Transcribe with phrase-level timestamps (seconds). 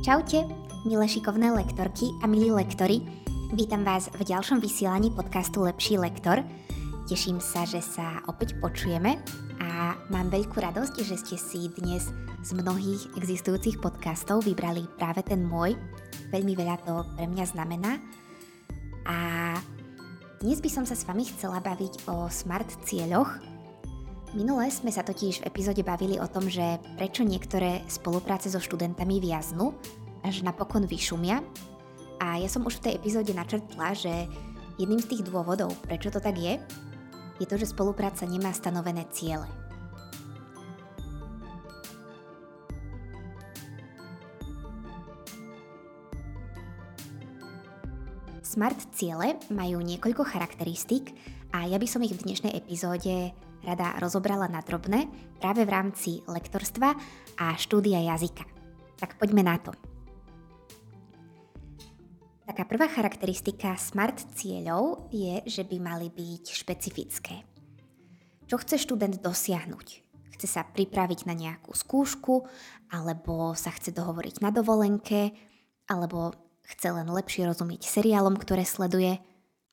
[0.00, 0.48] Čaute,
[0.88, 3.04] milé šikovné lektorky a milí lektori.
[3.52, 6.40] Vítam vás v ďalšom vysielaní podcastu Lepší lektor.
[7.04, 9.20] Teším sa, že sa opäť počujeme
[9.60, 12.08] a mám veľkú radosť, že ste si dnes
[12.40, 15.76] z mnohých existujúcich podcastov vybrali práve ten môj.
[16.32, 18.00] Veľmi veľa to pre mňa znamená.
[19.04, 19.16] A
[20.40, 23.36] dnes by som sa s vami chcela baviť o smart cieľoch.
[24.30, 29.18] Minule sme sa totiž v epizóde bavili o tom, že prečo niektoré spolupráce so študentami
[29.18, 29.74] viaznú
[30.22, 31.42] až napokon vyšumia.
[32.22, 34.30] A ja som už v tej epizóde načrtla, že
[34.78, 36.62] jedným z tých dôvodov, prečo to tak je,
[37.42, 39.50] je to, že spolupráca nemá stanovené ciele.
[48.46, 51.18] Smart ciele majú niekoľko charakteristík
[51.50, 55.08] a ja by som ich v dnešnej epizóde rada rozobrala na drobné
[55.40, 56.96] práve v rámci lektorstva
[57.40, 58.44] a štúdia jazyka.
[59.00, 59.72] Tak poďme na to.
[62.50, 67.46] Taká prvá charakteristika smart cieľov je, že by mali byť špecifické.
[68.50, 69.88] Čo chce študent dosiahnuť?
[70.34, 72.50] Chce sa pripraviť na nejakú skúšku,
[72.90, 75.30] alebo sa chce dohovoriť na dovolenke,
[75.86, 76.34] alebo
[76.66, 79.22] chce len lepšie rozumieť seriálom, ktoré sleduje,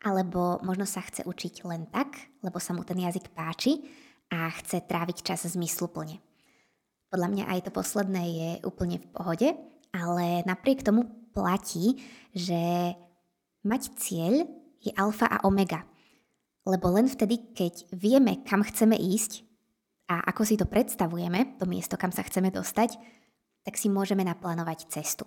[0.05, 2.13] alebo možno sa chce učiť len tak,
[2.45, 3.81] lebo sa mu ten jazyk páči
[4.29, 6.21] a chce tráviť čas zmysluplne.
[7.07, 9.49] Podľa mňa aj to posledné je úplne v pohode,
[9.95, 12.03] ale napriek tomu platí,
[12.35, 12.93] že
[13.63, 14.43] mať cieľ
[14.83, 15.87] je alfa a omega.
[16.67, 19.47] Lebo len vtedy, keď vieme, kam chceme ísť
[20.11, 22.99] a ako si to predstavujeme, to miesto, kam sa chceme dostať,
[23.63, 25.23] tak si môžeme naplánovať cestu.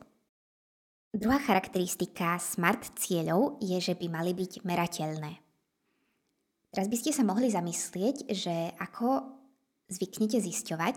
[1.10, 5.32] Druhá charakteristika smart cieľov je, že by mali byť merateľné.
[6.70, 9.26] Teraz by ste sa mohli zamyslieť, že ako
[9.90, 10.96] zvyknete zisťovať,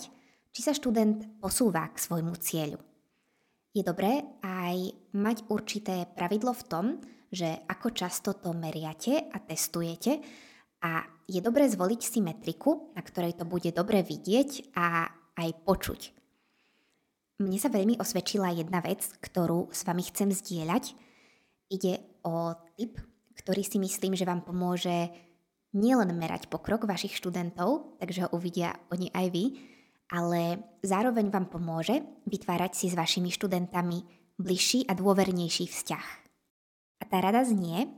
[0.53, 2.77] či sa študent posúva k svojmu cieľu
[3.73, 4.77] je dobré aj
[5.17, 6.85] mať určité pravidlo v tom,
[7.33, 10.21] že ako často to meriate a testujete
[10.85, 16.22] a je dobré zvoliť si metriku, na ktorej to bude dobre vidieť a aj počuť.
[17.41, 20.93] Mne sa veľmi osvedčila jedna vec, ktorú s vami chcem zdieľať.
[21.73, 23.01] Ide o tip,
[23.33, 25.09] ktorý si myslím, že vám pomôže
[25.73, 29.45] nielen merať pokrok vašich študentov, takže ho uvidia oni aj vy,
[30.13, 34.05] ale zároveň vám pomôže vytvárať si s vašimi študentami
[34.37, 36.07] bližší a dôvernejší vzťah.
[37.01, 37.89] A tá rada znie,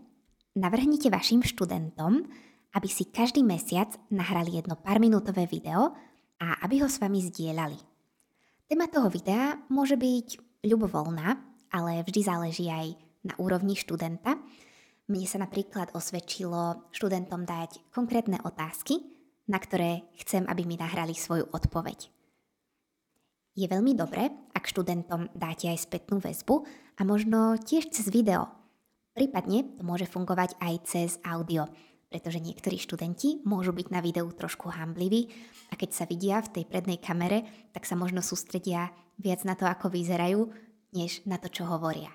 [0.56, 2.24] navrhnite vašim študentom,
[2.76, 5.92] aby si každý mesiac nahrali jedno pár minútové video
[6.40, 7.95] a aby ho s vami zdieľali.
[8.66, 11.28] Téma toho videa môže byť ľubovoľná,
[11.70, 14.42] ale vždy záleží aj na úrovni študenta.
[15.06, 19.06] Mne sa napríklad osvedčilo študentom dať konkrétne otázky,
[19.46, 22.10] na ktoré chcem, aby mi nahrali svoju odpoveď.
[23.54, 26.66] Je veľmi dobré, ak študentom dáte aj spätnú väzbu
[26.98, 28.50] a možno tiež cez video.
[29.14, 31.70] Prípadne to môže fungovať aj cez audio,
[32.10, 35.30] pretože niektorí študenti môžu byť na videu trošku hambliví
[35.70, 37.44] a keď sa vidia v tej prednej kamere,
[37.74, 40.52] tak sa možno sústredia viac na to, ako vyzerajú,
[40.96, 42.14] než na to, čo hovoria.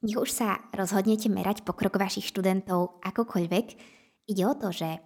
[0.00, 3.66] Nech už sa rozhodnete merať pokrok vašich študentov akokoľvek,
[4.32, 4.96] ide o to, že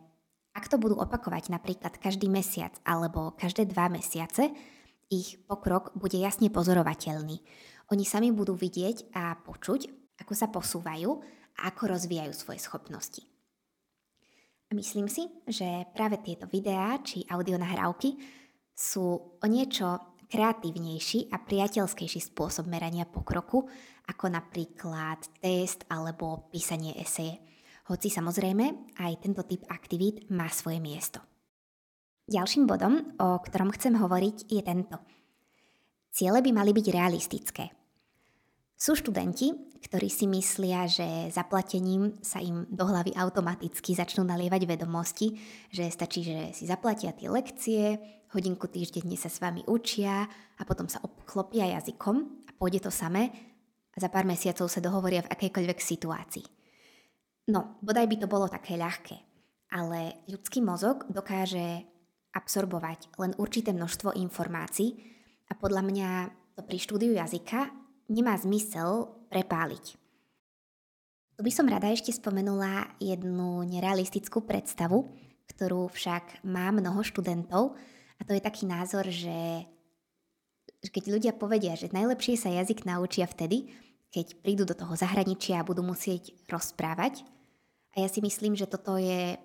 [0.55, 4.55] ak to budú opakovať napríklad každý mesiac alebo každé dva mesiace,
[5.11, 7.43] ich pokrok bude jasne pozorovateľný.
[7.91, 11.11] Oni sami budú vidieť a počuť, ako sa posúvajú
[11.59, 13.34] a ako rozvíjajú svoje schopnosti.
[14.75, 18.19] Myslím si, že práve tieto videá či audionahrávky
[18.75, 23.71] sú o niečo kreatívnejší a priateľskejší spôsob merania pokroku,
[24.11, 27.39] ako napríklad test alebo písanie eseje
[27.85, 31.21] hoci samozrejme aj tento typ aktivít má svoje miesto.
[32.25, 34.97] Ďalším bodom, o ktorom chcem hovoriť, je tento.
[36.09, 37.84] Ciele by mali byť realistické.
[38.85, 39.49] Sú študenti,
[39.81, 45.41] ktorí si myslia, že zaplatením sa im do hlavy automaticky začnú nalievať vedomosti,
[45.73, 47.97] že stačí, že si zaplatia tie lekcie,
[48.37, 53.33] hodinku týždenne sa s vami učia a potom sa obklopia jazykom a pôjde to samé
[53.89, 56.45] a za pár mesiacov sa dohovoria v akejkoľvek situácii.
[57.57, 59.17] No, bodaj by to bolo také ľahké,
[59.73, 61.89] ale ľudský mozog dokáže
[62.37, 64.93] absorbovať len určité množstvo informácií
[65.49, 66.09] a podľa mňa
[66.53, 69.97] to pri štúdiu jazyka nemá zmysel prepáliť.
[71.35, 75.11] Tu by som rada ešte spomenula jednu nerealistickú predstavu,
[75.51, 77.75] ktorú však má mnoho študentov
[78.17, 79.67] a to je taký názor, že
[80.85, 83.73] keď ľudia povedia, že najlepšie sa jazyk naučia vtedy,
[84.15, 87.27] keď prídu do toho zahraničia a budú musieť rozprávať,
[87.95, 89.39] a ja si myslím, že toto je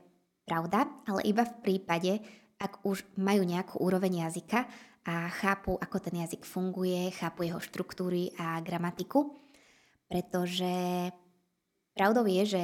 [0.49, 2.17] pravda, ale iba v prípade,
[2.57, 4.65] ak už majú nejakú úroveň jazyka
[5.07, 9.31] a chápu, ako ten jazyk funguje, chápu jeho štruktúry a gramatiku,
[10.09, 11.09] pretože
[11.95, 12.63] pravdou je, že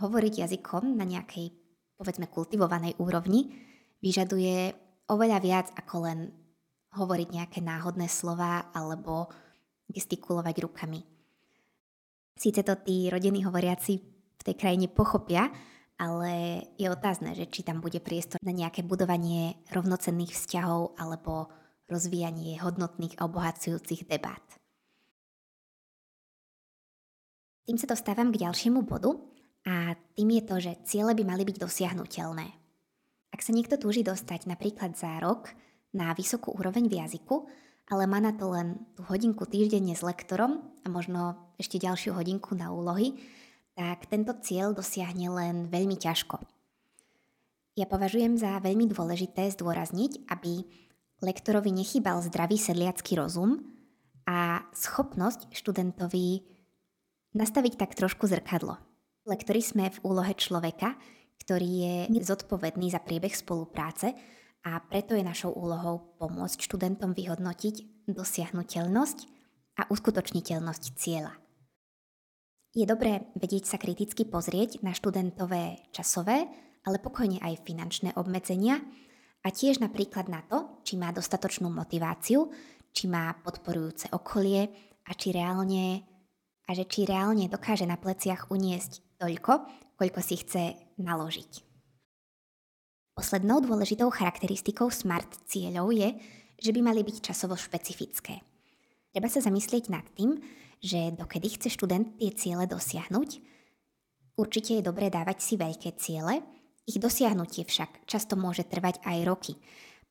[0.00, 1.52] hovoriť jazykom na nejakej,
[1.94, 3.52] povedzme, kultivovanej úrovni
[4.00, 4.72] vyžaduje
[5.12, 6.18] oveľa viac ako len
[6.96, 9.30] hovoriť nejaké náhodné slova alebo
[9.90, 11.00] gestikulovať rukami.
[12.34, 13.92] Síce to tí rodení hovoriaci
[14.40, 15.52] v tej krajine pochopia,
[16.00, 21.52] ale je otázne, že či tam bude priestor na nejaké budovanie rovnocenných vzťahov alebo
[21.90, 24.42] rozvíjanie hodnotných a obohacujúcich debát.
[27.66, 29.14] Tým sa dostávam k ďalšiemu bodu
[29.66, 32.46] a tým je to, že ciele by mali byť dosiahnutelné.
[33.30, 35.54] Ak sa niekto túži dostať napríklad za rok
[35.94, 37.46] na vysokú úroveň v jazyku,
[37.90, 42.54] ale má na to len tú hodinku týždenne s lektorom a možno ešte ďalšiu hodinku
[42.54, 43.18] na úlohy,
[43.74, 46.38] tak tento cieľ dosiahne len veľmi ťažko.
[47.78, 50.66] Ja považujem za veľmi dôležité zdôrazniť, aby
[51.20, 53.60] lektorovi nechýbal zdravý sedliacký rozum
[54.24, 56.44] a schopnosť študentovi
[57.36, 58.76] nastaviť tak trošku zrkadlo.
[59.28, 60.96] Lektori sme v úlohe človeka,
[61.40, 61.94] ktorý je
[62.24, 64.12] zodpovedný za priebeh spolupráce
[64.64, 69.18] a preto je našou úlohou pomôcť študentom vyhodnotiť dosiahnutelnosť
[69.80, 71.32] a uskutočniteľnosť cieľa.
[72.70, 76.46] Je dobré vedieť sa kriticky pozrieť na študentové časové,
[76.86, 78.78] ale pokojne aj finančné obmedzenia
[79.42, 82.48] a tiež napríklad na to, či má dostatočnú motiváciu,
[82.90, 84.68] či má podporujúce okolie
[85.06, 86.02] a či reálne
[86.66, 89.52] a že či reálne dokáže na pleciach uniesť toľko,
[89.98, 90.64] koľko si chce
[91.02, 91.52] naložiť.
[93.14, 96.14] Poslednou dôležitou charakteristikou SMART cieľov je,
[96.56, 98.40] že by mali byť časovo špecifické.
[99.10, 100.38] Treba sa zamyslieť nad tým,
[100.80, 103.30] že dokedy chce študent tie ciele dosiahnuť.
[104.38, 106.40] Určite je dobré dávať si veľké ciele,
[106.88, 109.52] ich dosiahnutie však často môže trvať aj roky.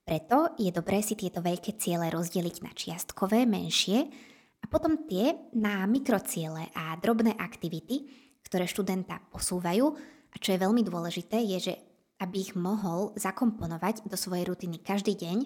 [0.10, 4.10] Preto je dobré si tieto veľké ciele rozdeliť na čiastkové, menšie
[4.58, 8.10] a potom tie na mikrociele a drobné aktivity,
[8.42, 9.86] ktoré študenta posúvajú.
[10.34, 11.74] A čo je veľmi dôležité je, že
[12.26, 15.46] aby ich mohol zakomponovať do svojej rutiny každý deň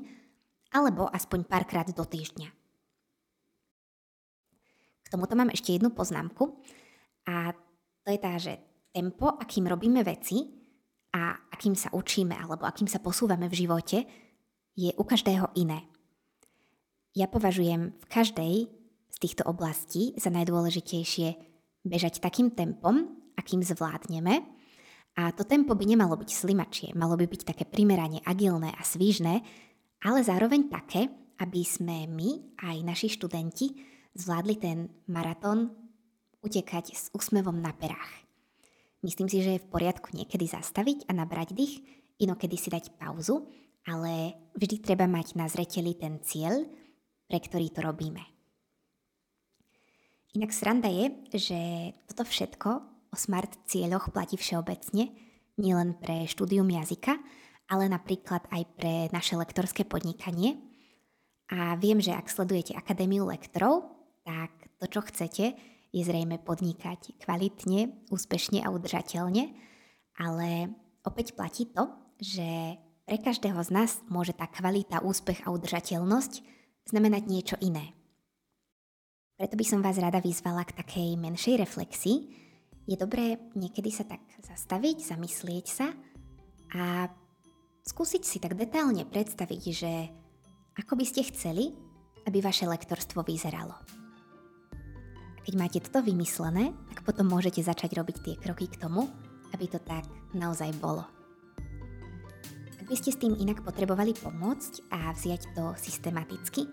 [0.71, 2.47] alebo aspoň párkrát do týždňa.
[5.11, 6.63] Tomuto mám ešte jednu poznámku
[7.27, 7.51] a
[7.99, 8.63] to je tá, že
[8.95, 10.39] tempo, akým robíme veci
[11.11, 14.22] a akým sa učíme alebo akým sa posúvame v živote,
[14.73, 15.85] je u každého iné.
[17.13, 18.53] Ja považujem v každej
[19.13, 21.27] z týchto oblastí za najdôležitejšie
[21.85, 24.41] bežať takým tempom, akým zvládneme.
[25.13, 29.45] A to tempo by nemalo byť slimačie, malo by byť také primerane agilné a svížne,
[30.01, 31.05] ale zároveň také,
[31.37, 33.77] aby sme my, aj naši študenti,
[34.17, 35.69] zvládli ten maratón
[36.41, 38.25] utekať s úsmevom na perách.
[39.05, 41.85] Myslím si, že je v poriadku niekedy zastaviť a nabrať dých,
[42.17, 43.45] inokedy si dať pauzu,
[43.87, 46.63] ale vždy treba mať na zreteli ten cieľ,
[47.27, 48.23] pre ktorý to robíme.
[50.33, 51.59] Inak sranda je, že
[52.09, 52.69] toto všetko
[53.13, 55.13] o smart cieľoch platí všeobecne,
[55.61, 57.21] nielen pre štúdium jazyka,
[57.69, 60.57] ale napríklad aj pre naše lektorské podnikanie.
[61.53, 63.93] A viem, že ak sledujete Akadémiu lektorov,
[64.25, 64.49] tak
[64.81, 65.53] to, čo chcete,
[65.93, 69.53] je zrejme podnikať kvalitne, úspešne a udržateľne,
[70.17, 70.73] ale
[71.05, 71.85] opäť platí to,
[72.17, 76.33] že pre každého z nás môže tá kvalita, úspech a udržateľnosť
[76.87, 77.91] znamenať niečo iné.
[79.35, 82.17] Preto by som vás rada vyzvala k takej menšej reflexii.
[82.87, 85.91] Je dobré niekedy sa tak zastaviť, zamyslieť sa
[86.75, 87.07] a
[87.83, 89.91] skúsiť si tak detálne predstaviť, že
[90.79, 91.75] ako by ste chceli,
[92.23, 93.75] aby vaše lektorstvo vyzeralo.
[95.43, 99.11] Keď máte toto vymyslené, tak potom môžete začať robiť tie kroky k tomu,
[99.51, 101.03] aby to tak naozaj bolo.
[102.83, 106.67] Ak by ste s tým inak potrebovali pomôcť a vziať to systematicky,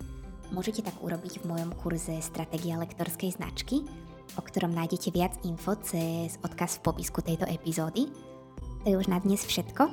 [0.51, 3.87] môžete tak urobiť v mojom kurze Stratégia lektorskej značky,
[4.35, 8.11] o ktorom nájdete viac info cez odkaz v popisku tejto epizódy.
[8.83, 9.87] To je už na dnes všetko.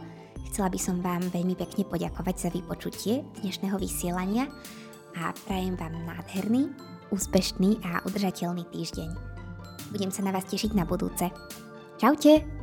[0.50, 4.50] Chcela by som vám veľmi pekne poďakovať za vypočutie dnešného vysielania
[5.22, 6.66] a prajem vám nádherný,
[7.14, 9.08] úspešný a udržateľný týždeň.
[9.94, 11.30] Budem sa na vás tešiť na budúce.
[12.02, 12.57] Čaute!